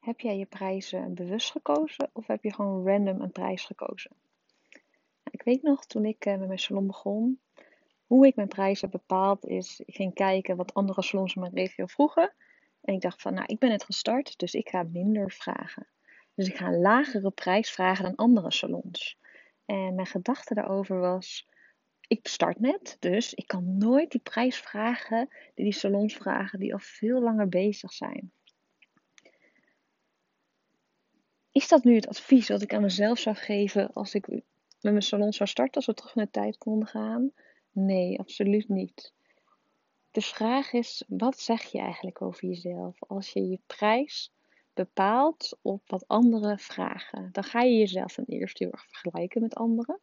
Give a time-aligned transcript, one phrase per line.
[0.00, 4.10] Heb jij je prijzen bewust gekozen of heb je gewoon random een prijs gekozen?
[4.70, 7.40] Nou, ik weet nog, toen ik uh, met mijn salon begon,
[8.06, 11.54] hoe ik mijn prijs heb bepaald is, ik ging kijken wat andere salons in mijn
[11.54, 12.32] regio vroegen.
[12.80, 15.86] En ik dacht van, nou, ik ben net gestart, dus ik ga minder vragen.
[16.34, 19.18] Dus ik ga een lagere prijs vragen dan andere salons.
[19.64, 21.48] En mijn gedachte daarover was,
[22.06, 26.72] ik start net, dus ik kan nooit die prijs vragen die die salons vragen die
[26.72, 28.32] al veel langer bezig zijn.
[31.52, 34.42] Is dat nu het advies dat ik aan mezelf zou geven als ik met
[34.80, 37.32] mijn salon zou starten, als we terug naar tijd konden gaan?
[37.72, 39.12] Nee, absoluut niet.
[40.10, 44.32] De vraag is, wat zeg je eigenlijk over jezelf als je je prijs
[44.74, 47.28] bepaalt op wat anderen vragen?
[47.32, 50.00] Dan ga je jezelf ten eerste heel erg vergelijken met anderen.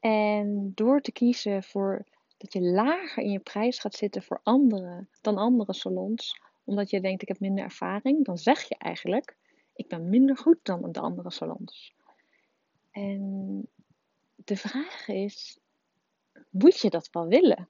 [0.00, 2.04] En door te kiezen voor
[2.36, 7.00] dat je lager in je prijs gaat zitten voor anderen dan andere salons, omdat je
[7.00, 9.36] denkt ik heb minder ervaring, dan zeg je eigenlijk
[9.74, 11.94] ik ben minder goed dan de andere salons.
[12.90, 13.66] En
[14.34, 15.58] de vraag is,
[16.50, 17.68] moet je dat wel willen?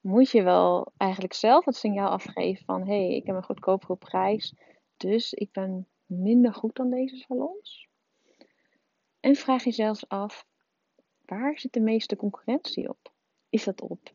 [0.00, 3.96] Moet je wel eigenlijk zelf het signaal afgeven van hé, hey, ik heb een goedkopere
[3.96, 4.54] prijs,
[4.96, 7.88] dus ik ben minder goed dan deze salons?
[9.20, 10.46] En vraag jezelf af,
[11.26, 13.12] waar zit de meeste concurrentie op?
[13.48, 14.12] Is dat op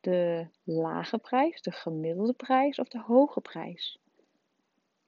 [0.00, 3.98] de lage prijs, de gemiddelde prijs of de hoge prijs?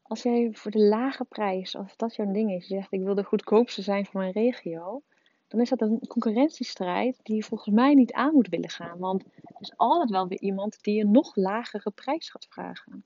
[0.09, 3.15] Als jij voor de lage prijs, als dat jouw ding is, je zegt ik wil
[3.15, 5.03] de goedkoopste zijn voor mijn regio,
[5.49, 8.99] dan is dat een concurrentiestrijd die je volgens mij niet aan moet willen gaan.
[8.99, 13.05] Want er is altijd wel weer iemand die een nog lagere prijs gaat vragen.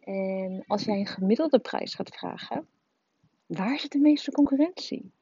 [0.00, 2.68] En als jij een gemiddelde prijs gaat vragen,
[3.46, 5.12] waar zit de meeste concurrentie?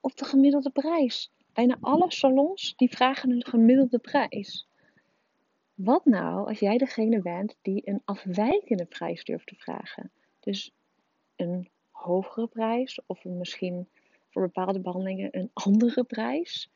[0.00, 1.32] Op de gemiddelde prijs.
[1.52, 4.68] Bijna alle salons die vragen een gemiddelde prijs.
[5.76, 10.10] Wat nou als jij degene bent die een afwijkende prijs durft te vragen?
[10.40, 10.72] Dus
[11.36, 13.88] een hogere prijs of misschien
[14.28, 16.70] voor bepaalde behandelingen een andere prijs.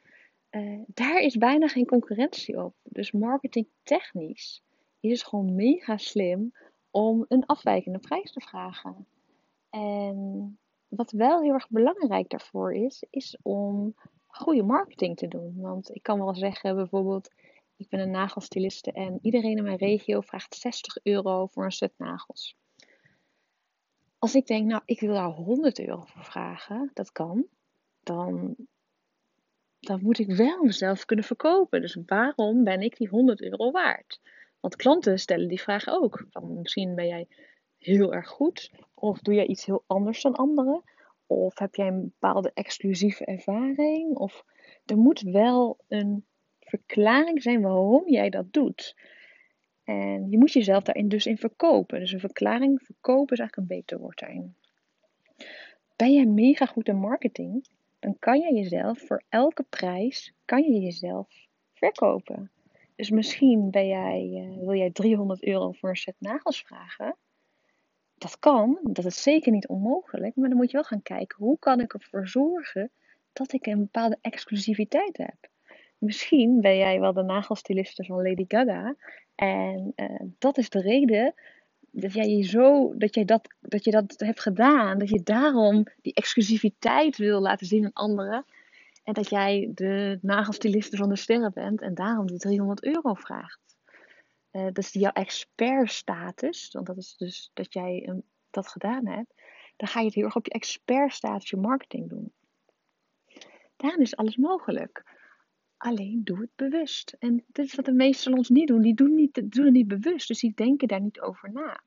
[0.51, 2.75] Uh, daar is bijna geen concurrentie op.
[2.83, 4.63] Dus marketingtechnisch
[5.01, 6.53] is het gewoon mega slim
[6.91, 9.07] om een afwijkende prijs te vragen.
[9.71, 10.59] En
[10.89, 13.95] wat wel heel erg belangrijk daarvoor is, is om
[14.27, 15.55] goede marketing te doen.
[15.57, 17.31] Want ik kan wel zeggen, bijvoorbeeld,
[17.81, 21.93] ik ben een nagelstiliste en iedereen in mijn regio vraagt 60 euro voor een set
[21.97, 22.57] nagels.
[24.19, 27.47] Als ik denk, nou, ik wil daar 100 euro voor vragen, dat kan,
[28.03, 28.57] dan,
[29.79, 31.81] dan moet ik wel mezelf kunnen verkopen.
[31.81, 34.21] Dus waarom ben ik die 100 euro waard?
[34.61, 36.27] Want klanten stellen die vraag ook.
[36.31, 37.29] Van, misschien ben jij
[37.79, 40.83] heel erg goed, of doe jij iets heel anders dan anderen,
[41.27, 44.45] of heb jij een bepaalde exclusieve ervaring, of
[44.85, 46.25] er moet wel een
[46.71, 48.97] verklaring zijn waarom jij dat doet.
[49.85, 52.01] En je moet jezelf daarin dus in verkopen.
[52.01, 54.25] Dus een verklaring verkopen is eigenlijk een beter woord.
[55.97, 57.67] Ben jij mega goed in marketing,
[57.99, 61.29] dan kan je jezelf voor elke prijs kan je jezelf
[61.73, 62.51] verkopen.
[62.97, 67.17] Dus misschien ben jij, uh, wil jij 300 euro voor een set nagels vragen.
[68.15, 71.59] Dat kan, dat is zeker niet onmogelijk, maar dan moet je wel gaan kijken hoe
[71.59, 72.91] kan ik ervoor zorgen
[73.33, 75.49] dat ik een bepaalde exclusiviteit heb.
[76.01, 78.95] Misschien ben jij wel de nagelstiliste van Lady Gaga
[79.35, 81.35] en uh, dat is de reden
[81.91, 84.99] dat jij, je zo, dat, jij dat, dat je dat hebt gedaan.
[84.99, 88.45] Dat je daarom die exclusiviteit wil laten zien aan anderen.
[89.05, 93.77] En dat jij de nagelstiliste van de sterren bent en daarom die 300 euro vraagt.
[94.53, 99.35] Uh, is jouw expertstatus, want dat is dus dat jij um, dat gedaan hebt.
[99.77, 102.33] Dan ga je het heel erg op je expertstatus, je marketing doen.
[103.77, 105.05] Daarom is alles mogelijk.
[105.81, 107.17] Alleen doe het bewust.
[107.19, 108.81] En dit is wat de meesten ons niet doen.
[108.81, 111.81] Die doen, niet, doen het niet bewust, dus die denken daar niet over na.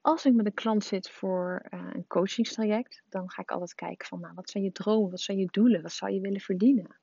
[0.00, 4.06] Als ik met een klant zit voor uh, een coachingstraject, dan ga ik altijd kijken
[4.06, 6.96] van, nou, wat zijn je dromen, wat zijn je doelen, wat zou je willen verdienen?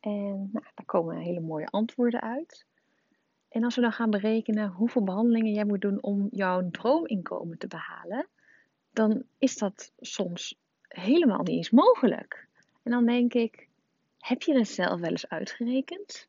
[0.00, 2.66] En nou, daar komen hele mooie antwoorden uit.
[3.48, 7.66] En als we dan gaan berekenen hoeveel behandelingen jij moet doen om jouw droominkomen te
[7.66, 8.28] behalen,
[8.90, 10.58] dan is dat soms
[10.88, 12.48] helemaal niet eens mogelijk.
[12.82, 13.67] En dan denk ik,
[14.28, 16.28] heb je het zelf wel eens uitgerekend?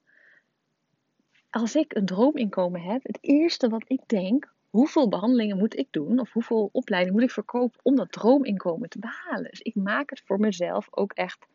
[1.49, 6.19] Als ik een droominkomen heb, het eerste wat ik denk, hoeveel behandelingen moet ik doen
[6.19, 9.49] of hoeveel opleidingen moet ik verkopen om dat droominkomen te behalen?
[9.49, 11.47] Dus ik maak het voor mezelf ook echt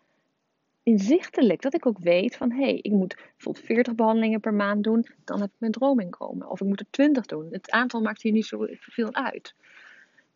[0.82, 1.62] inzichtelijk.
[1.62, 5.06] Dat ik ook weet van hé, hey, ik moet bijvoorbeeld 40 behandelingen per maand doen,
[5.24, 6.50] dan heb ik mijn droominkomen.
[6.50, 7.48] Of ik moet er 20 doen.
[7.50, 9.54] Het aantal maakt hier niet zoveel uit.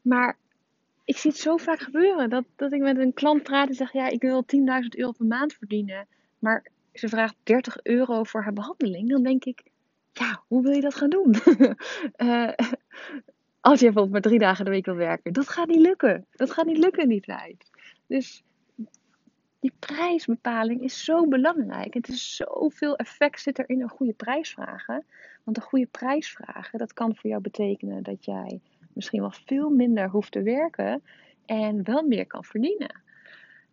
[0.00, 0.37] Maar
[1.08, 2.31] ik zie het zo vaak gebeuren.
[2.31, 5.26] Dat, dat ik met een klant praat en zeg: Ja, ik wil 10.000 euro per
[5.26, 6.06] maand verdienen.
[6.38, 9.08] Maar ze vraagt 30 euro voor haar behandeling.
[9.08, 9.62] Dan denk ik:
[10.12, 11.34] Ja, hoe wil je dat gaan doen?
[12.16, 12.50] uh,
[13.60, 15.32] Als je bijvoorbeeld maar drie dagen de week wil werken.
[15.32, 16.26] Dat gaat niet lukken.
[16.31, 17.70] Dat gaat niet lukken in die tijd.
[18.06, 18.43] Dus
[19.61, 21.94] die prijsbepaling is zo belangrijk.
[21.94, 25.04] Het is zoveel effect zit er in een goede prijsvragen.
[25.44, 28.61] Want een goede prijsvragen, dat kan voor jou betekenen dat jij
[28.99, 31.03] misschien wel veel minder hoeft te werken
[31.47, 33.03] en wel meer kan verdienen.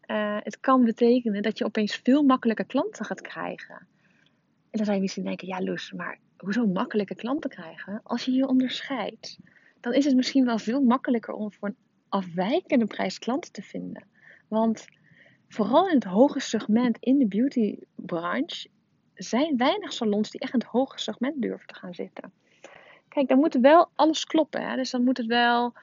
[0.07, 3.75] Uh, het kan betekenen dat je opeens veel makkelijker klanten gaat krijgen.
[4.69, 7.99] En dan zou je misschien denken, ja Loes, maar hoezo makkelijke klanten krijgen?
[8.03, 9.39] Als je je onderscheidt,
[9.79, 11.77] dan is het misschien wel veel makkelijker om voor een
[12.09, 14.03] afwijkende prijs klanten te vinden.
[14.47, 14.85] Want
[15.47, 18.69] vooral in het hoge segment in de beautybranche
[19.13, 22.31] zijn weinig salons die echt in het hoge segment durven te gaan zitten.
[23.15, 24.69] Kijk, dan moet wel alles kloppen.
[24.69, 24.75] Hè?
[24.75, 25.73] Dus dan moet het wel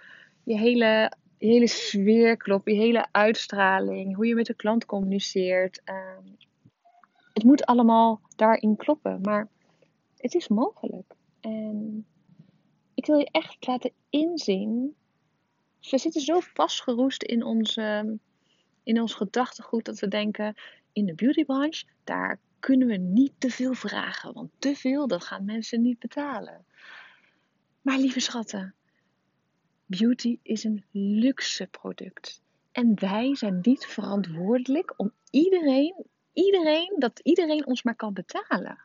[0.42, 5.80] je hele, hele sfeer kloppen, je hele uitstraling, hoe je met de klant communiceert.
[5.84, 6.22] Ehm,
[7.32, 9.20] het moet allemaal daarin kloppen.
[9.20, 9.48] Maar
[10.16, 11.14] het is mogelijk.
[11.40, 12.06] En
[12.94, 14.94] ik wil je echt laten inzien.
[15.90, 18.18] We zitten zo vastgeroest in, onze,
[18.82, 20.54] in ons gedachtegoed dat we denken:
[20.92, 24.32] in de beautybranche, daar kunnen we niet te veel vragen.
[24.32, 26.64] Want te veel, dat gaan mensen niet betalen.
[27.82, 28.74] Maar lieve schatten,
[29.86, 32.42] beauty is een luxe product.
[32.72, 35.94] En wij zijn niet verantwoordelijk om iedereen,
[36.32, 38.78] iedereen, dat iedereen ons maar kan betalen.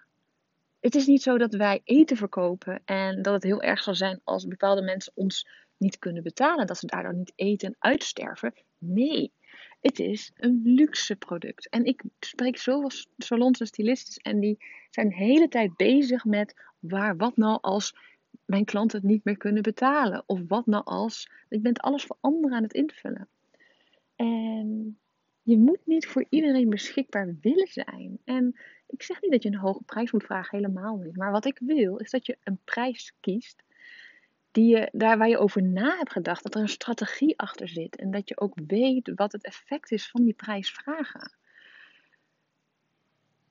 [0.79, 4.21] Het is niet zo dat wij eten verkopen en dat het heel erg zal zijn
[4.23, 5.47] als bepaalde mensen ons
[5.77, 8.53] niet kunnen betalen, dat ze daardoor niet eten en uitsterven.
[8.77, 9.31] Nee,
[9.81, 11.69] het is een luxe product.
[11.69, 14.57] En ik spreek zoveel salons en stylistes en die
[14.89, 17.95] zijn de hele tijd bezig met waar, wat nou als
[18.47, 20.23] mijn klanten het niet meer kunnen betalen?
[20.25, 21.31] Of wat nou als?
[21.49, 23.27] Je bent alles voor anderen aan het invullen.
[24.15, 24.97] En
[25.41, 28.19] je moet niet voor iedereen beschikbaar willen zijn.
[28.23, 31.15] En ik zeg niet dat je een hoge prijs moet vragen, helemaal niet.
[31.15, 33.63] Maar wat ik wil, is dat je een prijs kiest
[34.51, 37.95] die je, daar waar je over na hebt gedacht, dat er een strategie achter zit.
[37.95, 41.31] En dat je ook weet wat het effect is van die prijsvragen.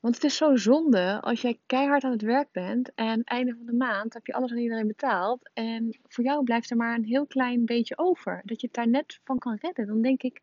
[0.00, 3.66] Want het is zo zonde als jij keihard aan het werk bent en einde van
[3.66, 5.50] de maand heb je alles aan iedereen betaald.
[5.54, 8.42] En voor jou blijft er maar een heel klein beetje over.
[8.44, 9.86] Dat je het daar net van kan redden.
[9.86, 10.40] Dan denk ik,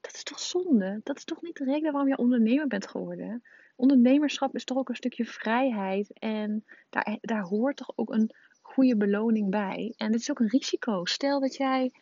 [0.00, 1.00] dat is toch zonde?
[1.02, 3.42] Dat is toch niet de reden waarom je ondernemer bent geworden?
[3.76, 6.12] Ondernemerschap is toch ook een stukje vrijheid.
[6.18, 8.30] En daar, daar hoort toch ook een
[8.62, 9.94] goede beloning bij.
[9.96, 11.04] En het is ook een risico.
[11.04, 11.92] Stel dat jij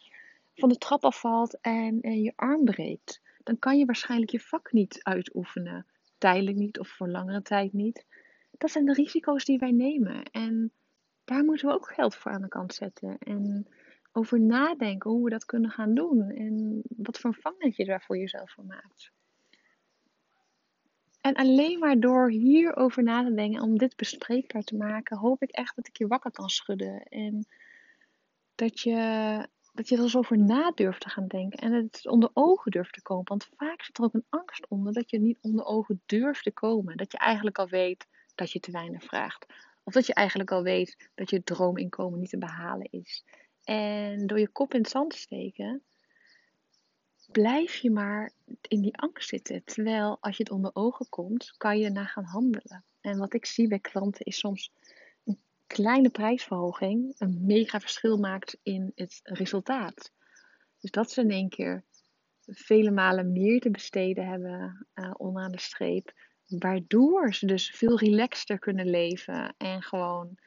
[0.54, 3.20] van de trap afvalt en, en je arm breekt.
[3.42, 5.86] Dan kan je waarschijnlijk je vak niet uitoefenen
[6.24, 8.06] tijdelijk niet of voor langere tijd niet.
[8.50, 10.22] Dat zijn de risico's die wij nemen.
[10.22, 10.72] En
[11.24, 13.18] daar moeten we ook geld voor aan de kant zetten.
[13.18, 13.66] En
[14.12, 16.30] over nadenken hoe we dat kunnen gaan doen.
[16.30, 19.12] En wat voor vangnetje je daar voor jezelf voor maakt.
[21.20, 25.50] En alleen maar door hierover na te denken, om dit bespreekbaar te maken, hoop ik
[25.50, 27.02] echt dat ik je wakker kan schudden.
[27.02, 27.46] En
[28.54, 32.30] dat je dat je er eens over na durft te gaan denken en het onder
[32.32, 33.24] ogen durft te komen.
[33.24, 36.52] Want vaak zit er ook een angst onder dat je niet onder ogen durft te
[36.52, 36.96] komen.
[36.96, 39.46] Dat je eigenlijk al weet dat je te weinig vraagt.
[39.84, 43.24] Of dat je eigenlijk al weet dat je droominkomen niet te behalen is.
[43.64, 45.82] En door je kop in het zand te steken,
[47.32, 48.32] blijf je maar
[48.68, 49.64] in die angst zitten.
[49.64, 52.84] Terwijl als je het onder ogen komt, kan je ernaar gaan handelen.
[53.00, 54.72] En wat ik zie bij klanten is soms
[55.74, 60.12] kleine prijsverhoging een mega verschil maakt in het resultaat.
[60.80, 61.84] Dus dat ze in één keer
[62.46, 66.12] vele malen meer te besteden hebben uh, onderaan de streep.
[66.46, 70.38] Waardoor ze dus veel relaxter kunnen leven en gewoon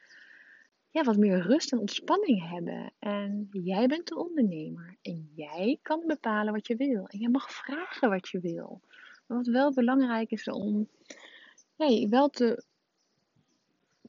[0.90, 2.92] ja, wat meer rust en ontspanning hebben.
[2.98, 7.06] En jij bent de ondernemer en jij kan bepalen wat je wil.
[7.06, 8.80] En je mag vragen wat je wil.
[9.26, 10.88] Maar wat wel belangrijk is om
[11.76, 12.66] ja, wel te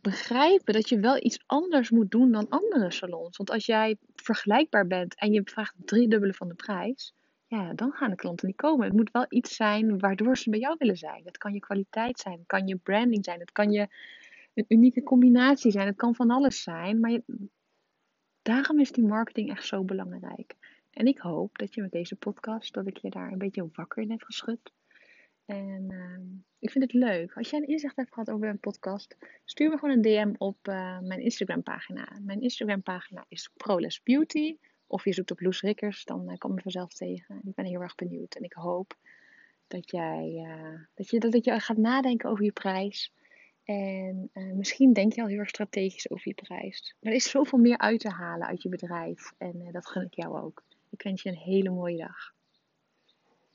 [0.01, 3.37] begrijpen dat je wel iets anders moet doen dan andere salons.
[3.37, 7.13] Want als jij vergelijkbaar bent en je vraagt drie dubbele van de prijs,
[7.47, 8.85] ja, dan gaan de klanten niet komen.
[8.85, 11.21] Het moet wel iets zijn waardoor ze bij jou willen zijn.
[11.25, 13.87] Het kan je kwaliteit zijn, het kan je branding zijn, het kan je
[14.53, 16.99] een unieke combinatie zijn, het kan van alles zijn.
[16.99, 17.19] Maar
[18.41, 20.55] daarom is die marketing echt zo belangrijk.
[20.91, 24.03] En ik hoop dat je met deze podcast, dat ik je daar een beetje wakker
[24.03, 24.71] in heb geschud.
[25.49, 27.33] En uh, ik vind het leuk.
[27.33, 30.67] Als jij een inzicht hebt gehad over een podcast, stuur me gewoon een DM op
[30.67, 32.19] uh, mijn Instagram pagina.
[32.21, 34.57] Mijn Instagram pagina is Proles Beauty.
[34.87, 37.41] Of je zoekt op Loes Rikkers, dan uh, kom je vanzelf tegen.
[37.43, 38.97] Ik ben heel erg benieuwd en ik hoop
[39.67, 43.13] dat jij uh, dat je, dat je gaat nadenken over je prijs.
[43.63, 46.95] En misschien denk je al heel erg strategisch over je prijs.
[46.99, 49.33] Er is zoveel meer uit te halen uit je bedrijf.
[49.37, 50.63] En dat gun ik jou ook.
[50.89, 52.33] Ik wens je een hele mooie dag.